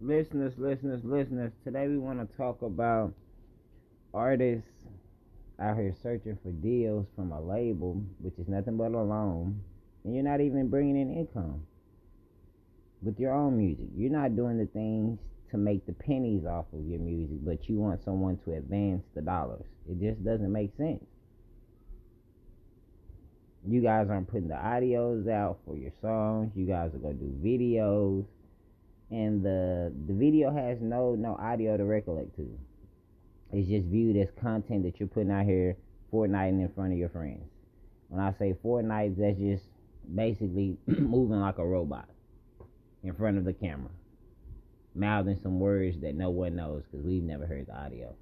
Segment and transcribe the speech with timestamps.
[0.00, 1.52] listeners, listeners, listeners.
[1.64, 3.12] Today we want to talk about
[4.12, 4.68] artists
[5.60, 9.60] out here searching for deals from a label, which is nothing but a loan,
[10.04, 11.62] and you're not even bringing in income
[13.02, 13.86] with your own music.
[13.96, 15.18] You're not doing the things
[15.50, 19.22] to make the pennies off of your music, but you want someone to advance the
[19.22, 19.64] dollars.
[19.88, 21.04] It just doesn't make sense.
[23.66, 26.52] You guys aren't putting the audios out for your songs.
[26.54, 28.24] You guys are gonna do videos
[29.10, 32.48] and the the video has no no audio to recollect to.
[33.52, 35.76] It's just viewed as content that you're putting out here
[36.12, 37.44] Fortnite in front of your friends.
[38.08, 39.64] When I say Fortnite, that's just
[40.14, 42.08] basically moving like a robot
[43.02, 43.90] in front of the camera,
[44.94, 48.14] mouthing some words that no one knows because we've never heard the audio.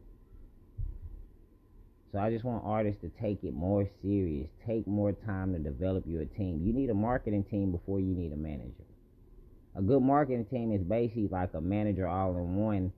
[2.10, 4.50] So I just want artists to take it more serious.
[4.66, 6.60] Take more time to develop your team.
[6.62, 8.84] You need a marketing team before you need a manager
[9.74, 12.92] a good marketing team is basically like a manager all in one.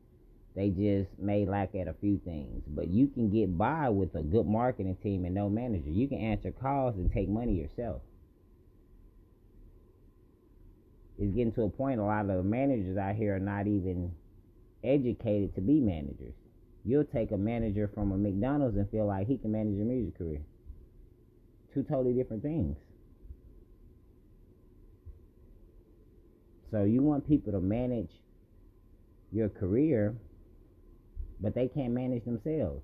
[0.57, 4.23] They just may lack at a few things, but you can get by with a
[4.23, 5.91] good marketing team and no manager.
[5.91, 8.03] You can answer calls and take money yourself.
[11.19, 14.13] It's getting to a point a lot of the managers out here are not even
[14.83, 16.35] educated to be managers.
[16.85, 20.19] You'll take a manager from a McDonald's and feel like he can manage your music
[20.19, 20.41] career.
[21.73, 22.77] Two totally different things.
[26.75, 28.11] So you want people to manage
[29.31, 30.13] your career,
[31.41, 32.83] but they can't manage themselves.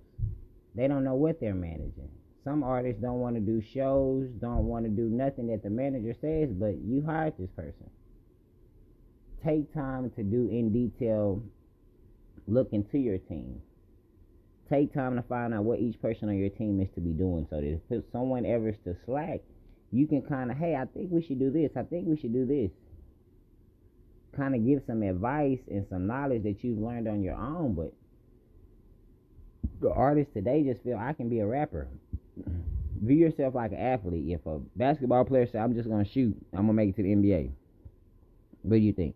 [0.77, 2.09] They don't know what they're managing.
[2.45, 6.15] Some artists don't want to do shows, don't want to do nothing that the manager
[6.21, 7.91] says, but you hired this person.
[9.45, 11.43] Take time to do in detail
[12.47, 13.61] look into your team.
[14.69, 17.45] Take time to find out what each person on your team is to be doing
[17.51, 19.41] so that if someone ever to slack,
[19.91, 21.73] you can kind of, hey, I think we should do this.
[21.77, 22.71] I think we should do this
[24.41, 27.75] kind of give some advice and some knowledge that you've learned on your own.
[27.75, 27.93] But
[29.81, 31.89] the artists today just feel I can be a rapper.
[33.03, 34.25] View yourself like an athlete.
[34.29, 36.97] If a basketball player says, I'm just going to shoot, I'm going to make it
[36.97, 37.51] to the NBA.
[38.63, 39.15] What do you think?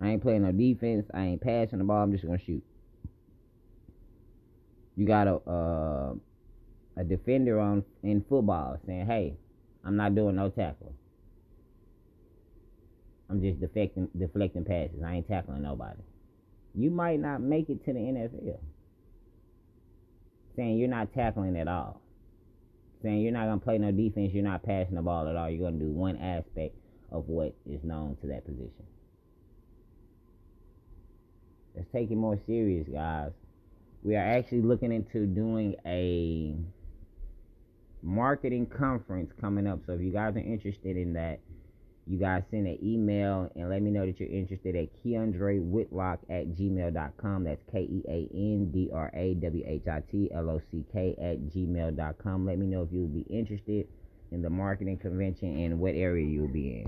[0.00, 1.06] I ain't playing no defense.
[1.12, 2.02] I ain't passing the ball.
[2.02, 2.62] I'm just going to shoot.
[4.96, 6.14] You got a uh,
[6.96, 9.34] a defender on in football saying, "Hey,
[9.84, 10.94] I'm not doing no tackle.
[13.30, 15.02] I'm just deflecting deflecting passes.
[15.04, 16.00] I ain't tackling nobody.
[16.74, 18.58] You might not make it to the NFL.
[20.56, 22.00] Saying you're not tackling at all.
[23.02, 25.48] Saying you're not gonna play no defense, you're not passing the ball at all.
[25.48, 26.74] You're gonna do one aspect
[27.12, 28.84] of what is known to that position.
[31.76, 33.30] Let's take it more serious, guys.
[34.02, 36.56] We are actually looking into doing a
[38.02, 39.80] marketing conference coming up.
[39.86, 41.40] So if you guys are interested in that,
[42.10, 46.18] you guys send an email and let me know that you're interested at Keandra Whitlock
[46.28, 47.44] at gmail.com.
[47.44, 50.84] That's K E A N D R A W H I T L O C
[50.92, 52.46] K at gmail.com.
[52.46, 53.86] Let me know if you'll be interested
[54.32, 56.78] in the marketing convention and what area you'll be in.